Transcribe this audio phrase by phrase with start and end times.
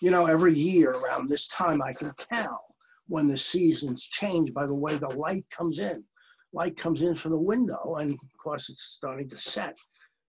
[0.00, 2.64] You know, every year around this time, I can tell
[3.08, 6.02] when the seasons change by the way the light comes in.
[6.54, 9.76] Light comes in from the window, and of course, it's starting to set.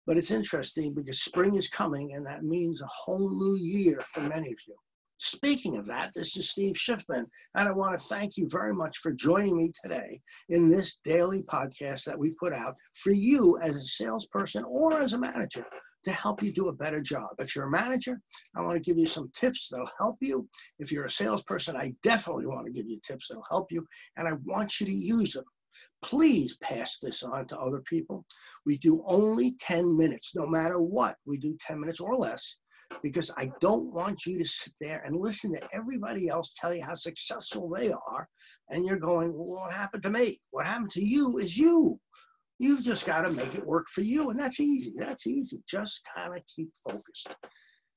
[0.08, 4.21] But it's interesting because spring is coming, and that means a whole new year for
[4.21, 4.76] many of you.
[5.19, 8.97] Speaking of that, this is Steve Schiffman, and I want to thank you very much
[8.97, 13.76] for joining me today in this daily podcast that we put out for you as
[13.76, 15.65] a salesperson or as a manager
[16.04, 17.30] to help you do a better job.
[17.40, 18.20] If you're a manager,
[18.55, 20.48] I want to give you some tips that'll help you.
[20.80, 23.86] If you're a salesperson, I definitely want to give you tips that'll help you,
[24.18, 25.46] and I want you to use them.
[26.02, 28.26] Please pass this on to other people.
[28.66, 31.18] We do only 10 minutes, no matter what.
[31.26, 32.58] We do 10 minutes or less
[33.04, 36.84] because I don't want you to sit there and listen to everybody else tell you
[36.84, 38.28] how successful they are.
[38.70, 40.40] And you're going, well, what happened to me?
[40.52, 42.00] What happened to you is you.
[42.59, 44.30] You've just got to make it work for you.
[44.30, 44.94] And that's easy.
[44.98, 45.62] That's easy.
[45.67, 47.30] Just kind of keep focused.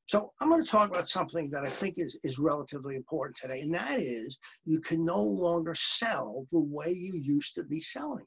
[0.06, 3.60] So I'm going to talk about something that I think is, is relatively important today,
[3.60, 8.24] and that is you can no longer sell the way you used to be selling.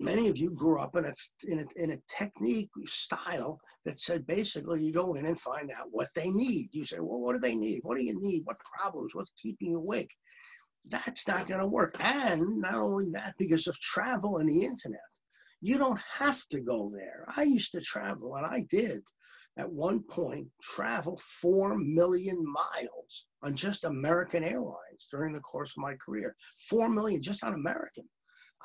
[0.00, 1.12] Many of you grew up in a,
[1.46, 5.86] in a, in a technique style that said basically you go in and find out
[5.90, 6.68] what they need.
[6.72, 7.80] You say, well, what do they need?
[7.84, 8.42] What do you need?
[8.44, 9.14] What problems?
[9.14, 10.10] What's keeping you awake?
[10.90, 11.94] That's not going to work.
[12.00, 15.00] And not only that, because of travel and the internet,
[15.62, 17.24] you don't have to go there.
[17.36, 19.00] I used to travel, and I did
[19.58, 25.82] at one point travel 4 million miles on just American Airlines during the course of
[25.82, 26.34] my career.
[26.68, 28.04] 4 million just on American.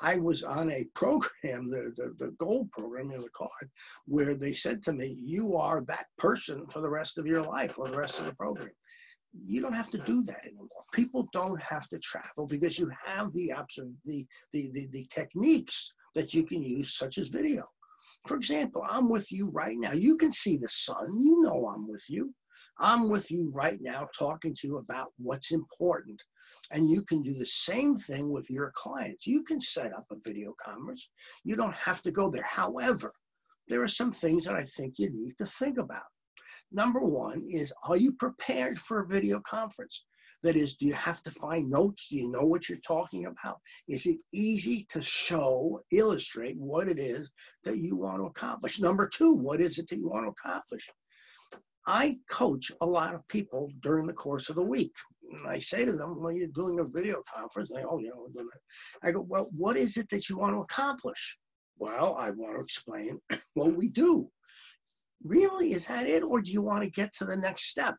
[0.00, 3.70] I was on a program, the, the, the gold program in the card,
[4.06, 7.78] where they said to me, You are that person for the rest of your life
[7.78, 8.70] or the rest of the program.
[9.44, 10.68] You don't have to do that anymore.
[10.92, 13.52] People don't have to travel because you have the,
[14.04, 17.64] the, the, the, the techniques that you can use, such as video.
[18.26, 19.92] For example, I'm with you right now.
[19.92, 21.18] You can see the sun.
[21.18, 22.34] You know I'm with you.
[22.80, 26.22] I'm with you right now talking to you about what's important.
[26.70, 29.26] And you can do the same thing with your clients.
[29.26, 31.10] You can set up a video conference.
[31.44, 32.46] You don't have to go there.
[32.48, 33.12] However,
[33.68, 36.02] there are some things that I think you need to think about.
[36.70, 40.04] Number one is, are you prepared for a video conference?
[40.42, 42.08] That is, do you have to find notes?
[42.08, 43.58] Do you know what you're talking about?
[43.88, 47.30] Is it easy to show, illustrate what it is
[47.64, 48.78] that you want to accomplish?
[48.78, 50.88] Number two, what is it that you want to accomplish?
[51.86, 54.94] I coach a lot of people during the course of the week.
[55.32, 58.44] And I say to them, well, you're doing a video conference, they, oh, you know,
[59.02, 61.38] I go, well, what is it that you want to accomplish?
[61.78, 63.18] Well, I want to explain
[63.54, 64.30] what we do.
[65.24, 66.22] Really, is that it?
[66.22, 67.96] Or do you want to get to the next step?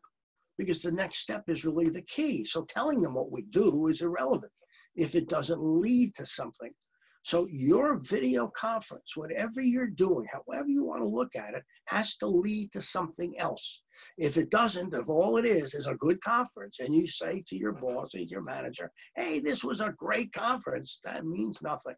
[0.60, 2.44] Because the next step is really the key.
[2.44, 4.52] So telling them what we do is irrelevant
[4.94, 6.70] if it doesn't lead to something.
[7.22, 12.16] So your video conference, whatever you're doing, however you want to look at it, has
[12.18, 13.82] to lead to something else.
[14.18, 17.56] If it doesn't, if all it is is a good conference, and you say to
[17.56, 17.94] your mm-hmm.
[17.94, 21.96] boss or your manager, hey, this was a great conference, that means nothing.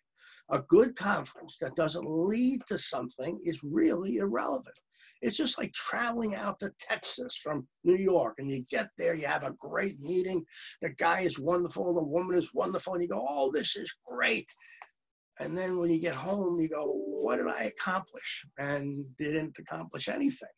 [0.50, 4.76] A good conference that doesn't lead to something is really irrelevant.
[5.22, 9.26] It's just like traveling out to Texas from New York, and you get there, you
[9.26, 10.44] have a great meeting.
[10.82, 14.48] The guy is wonderful, the woman is wonderful, and you go, Oh, this is great.
[15.40, 18.44] And then when you get home, you go, what did I accomplish?
[18.58, 20.48] And didn't accomplish anything.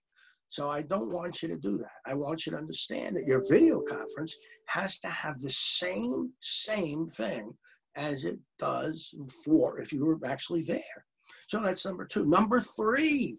[0.49, 1.99] So I don't want you to do that.
[2.07, 4.35] I want you to understand that your video conference
[4.67, 7.53] has to have the same, same thing
[7.97, 9.15] as it does
[9.45, 11.07] for if you were actually there.
[11.49, 12.27] So that's number two.
[12.27, 13.39] Number three,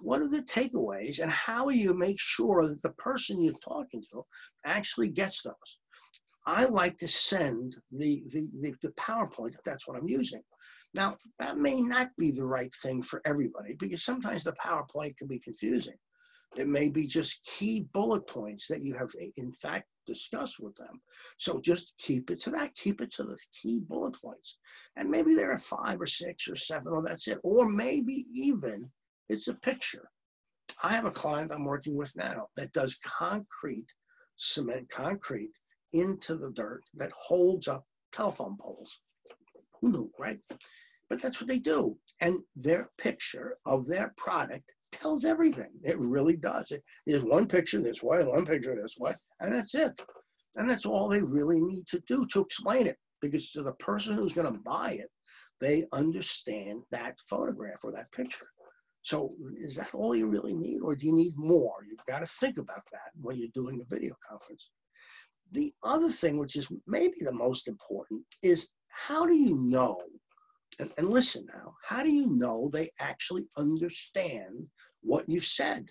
[0.00, 4.02] what are the takeaways and how do you make sure that the person you're talking
[4.12, 4.24] to
[4.64, 5.78] actually gets those?
[6.46, 10.40] I like to send the, the, the, the, PowerPoint if that's what I'm using.
[10.94, 15.28] Now, that may not be the right thing for everybody because sometimes the PowerPoint can
[15.28, 15.96] be confusing.
[16.56, 21.02] It may be just key bullet points that you have, in fact, discussed with them.
[21.36, 22.74] So just keep it to that.
[22.74, 24.56] Keep it to the key bullet points.
[24.96, 27.38] And maybe there are five or six or seven, or that's it.
[27.42, 28.90] Or maybe even
[29.28, 30.08] it's a picture.
[30.82, 33.88] I have a client I'm working with now that does concrete,
[34.36, 35.50] cement concrete
[35.92, 39.00] into the dirt that holds up telephone poles.
[39.80, 40.38] Who knew, right?
[41.08, 41.96] But that's what they do.
[42.20, 45.70] And their picture of their product tells everything.
[45.82, 46.70] It really does.
[46.70, 50.00] It is one picture this way, one picture this way, and that's it.
[50.56, 52.96] And that's all they really need to do to explain it.
[53.20, 55.10] Because to the person who's going to buy it,
[55.60, 58.46] they understand that photograph or that picture.
[59.02, 61.76] So is that all you really need, or do you need more?
[61.88, 64.70] You've got to think about that when you're doing a video conference.
[65.52, 69.98] The other thing, which is maybe the most important, is how do you know?
[70.78, 74.66] And, and listen now, how do you know they actually understand
[75.00, 75.90] what you've said?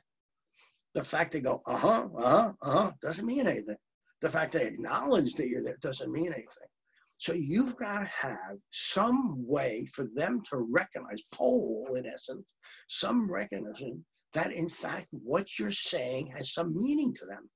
[0.94, 3.78] The fact they go, uh huh, uh huh, uh huh, doesn't mean anything.
[4.22, 6.70] The fact they acknowledge that you're there doesn't mean anything.
[7.18, 12.46] So you've got to have some way for them to recognize, poll in essence,
[12.88, 17.50] some recognition that in fact what you're saying has some meaning to them.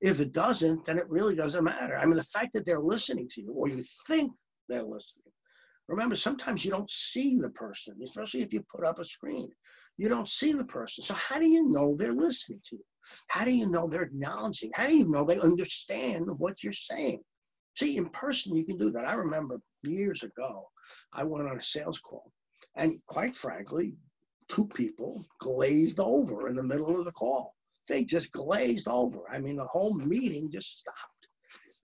[0.00, 1.96] If it doesn't, then it really doesn't matter.
[1.96, 4.32] I mean, the fact that they're listening to you or you think
[4.68, 5.24] they're listening.
[5.88, 9.48] Remember, sometimes you don't see the person, especially if you put up a screen.
[9.96, 11.02] You don't see the person.
[11.02, 12.84] So, how do you know they're listening to you?
[13.28, 14.70] How do you know they're acknowledging?
[14.74, 17.22] How do you know they understand what you're saying?
[17.78, 19.04] See, in person, you can do that.
[19.04, 20.68] I remember years ago,
[21.12, 22.32] I went on a sales call,
[22.74, 23.94] and quite frankly,
[24.48, 27.54] two people glazed over in the middle of the call.
[27.86, 29.20] They just glazed over.
[29.30, 31.28] I mean, the whole meeting just stopped.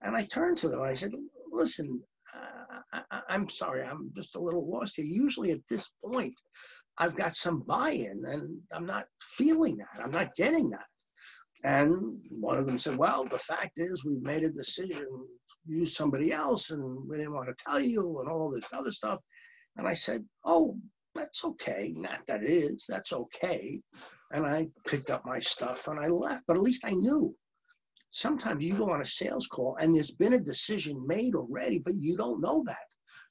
[0.01, 1.13] And I turned to them and I said,
[1.49, 2.01] Listen,
[2.35, 5.05] uh, I, am sorry, I'm just a little lost here.
[5.05, 6.37] Usually at this point,
[6.97, 10.03] I've got some buy in and I'm not feeling that.
[10.03, 10.87] I'm not getting that.
[11.65, 15.07] And one of them said, Well, the fact is, we've made a decision
[15.67, 19.19] use somebody else, and we didn't want to tell you, and all this other stuff.
[19.75, 20.77] And I said, Oh,
[21.15, 21.91] that's okay.
[21.95, 23.81] Not that it is, that's okay.
[24.31, 27.35] And I picked up my stuff and I left, but at least I knew.
[28.11, 31.95] Sometimes you go on a sales call and there's been a decision made already, but
[31.95, 32.77] you don't know that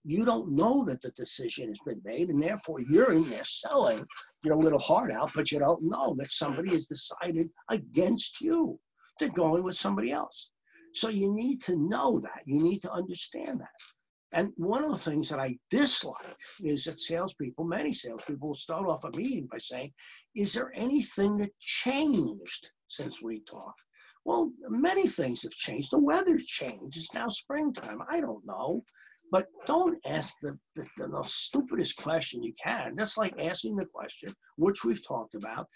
[0.05, 4.05] you don't know that the decision has been made, and therefore you're in there selling
[4.43, 8.79] your little heart out, but you don't know that somebody has decided against you.
[9.19, 10.51] They're going with somebody else.
[10.93, 12.43] So you need to know that.
[12.45, 13.69] You need to understand that.
[14.33, 18.87] And one of the things that I dislike is that salespeople, many salespeople, will start
[18.87, 19.93] off a meeting by saying,
[20.35, 23.81] Is there anything that changed since we talked?
[24.25, 25.93] Well, many things have changed.
[25.93, 26.97] The weather changed.
[26.97, 28.01] It's now springtime.
[28.11, 28.83] I don't know.
[29.35, 32.95] But don't ask the, the, the, stupidest question you can.
[32.95, 35.67] That's like asking the question, which we've talked about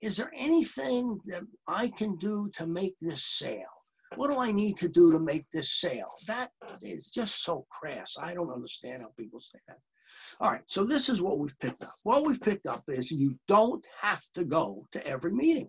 [0.00, 3.74] is there anything that I can do to make this sale?
[4.14, 6.12] What do I need to do to make this sale?
[6.28, 6.52] That
[6.82, 8.14] is just so crass.
[8.16, 9.78] I don't understand how people say that.
[10.40, 11.96] All right, so this is what we've picked up.
[12.04, 15.68] What we've picked up is you don't have to go to every meeting.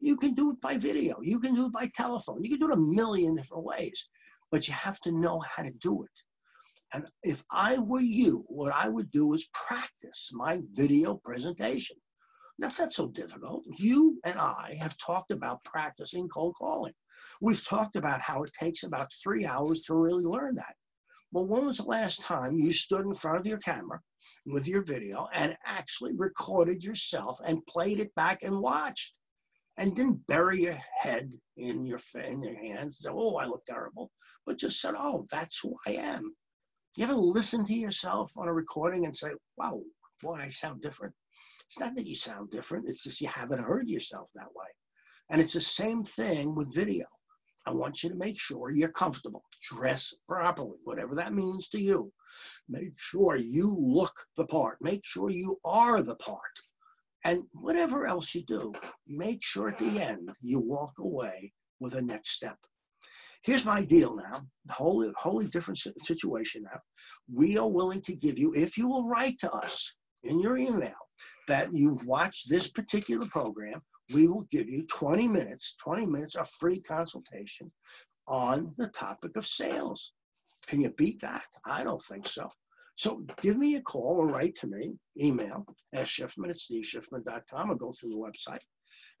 [0.00, 1.16] You can do it by video.
[1.22, 2.44] You can do it by telephone.
[2.44, 4.08] You can do it a million different ways,
[4.50, 6.22] but you have to know how to do it.
[6.94, 11.96] And if I were you, what I would do is practice my video presentation.
[12.58, 13.64] That's not so difficult.
[13.78, 16.92] You and I have talked about practicing cold calling.
[17.40, 20.74] We've talked about how it takes about three hours to really learn that.
[21.32, 24.00] Well, when was the last time you stood in front of your camera
[24.46, 29.14] with your video and actually recorded yourself and played it back and watched?
[29.78, 33.64] And didn't bury your head in your, in your hands, and say, oh, I look
[33.64, 34.10] terrible,
[34.44, 36.34] but just said, oh, that's who I am.
[36.94, 39.80] You ever listen to yourself on a recording and say, wow,
[40.20, 41.14] boy, I sound different?
[41.64, 44.66] It's not that you sound different, it's just you haven't heard yourself that way.
[45.30, 47.06] And it's the same thing with video.
[47.64, 49.42] I want you to make sure you're comfortable.
[49.62, 52.12] Dress properly, whatever that means to you.
[52.68, 54.76] Make sure you look the part.
[54.82, 56.40] Make sure you are the part.
[57.24, 58.72] And whatever else you do,
[59.06, 62.58] make sure at the end you walk away with a next step.
[63.42, 66.80] Here's my deal now, wholly, wholly different situation now.
[67.32, 70.94] We are willing to give you, if you will write to us in your email
[71.48, 76.48] that you've watched this particular program, we will give you 20 minutes, 20 minutes of
[76.60, 77.72] free consultation
[78.28, 80.12] on the topic of sales.
[80.68, 81.44] Can you beat that?
[81.66, 82.48] I don't think so.
[82.94, 87.90] So give me a call or write to me, email, sschiffman at steveschiffman.com or go
[87.90, 88.60] through the website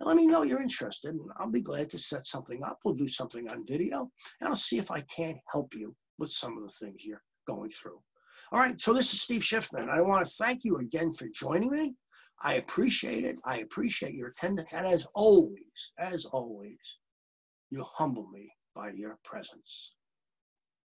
[0.02, 1.14] and let me know you're interested.
[1.14, 2.80] And I'll be glad to set something up.
[2.84, 6.58] We'll do something on video, and I'll see if I can't help you with some
[6.58, 8.00] of the things you're going through.
[8.50, 9.88] All right, so this is Steve Schiffman.
[9.88, 11.94] I want to thank you again for joining me.
[12.42, 13.38] I appreciate it.
[13.44, 14.72] I appreciate your attendance.
[14.72, 16.98] And as always, as always,
[17.70, 19.92] you humble me by your presence.